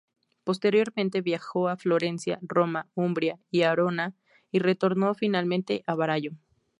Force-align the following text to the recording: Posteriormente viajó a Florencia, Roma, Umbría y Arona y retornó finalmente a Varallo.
Posteriormente 0.43 1.21
viajó 1.21 1.67
a 1.69 1.77
Florencia, 1.77 2.39
Roma, 2.41 2.89
Umbría 2.95 3.37
y 3.51 3.61
Arona 3.61 4.15
y 4.51 4.57
retornó 4.57 5.13
finalmente 5.13 5.83
a 5.85 5.93
Varallo. 5.93 6.31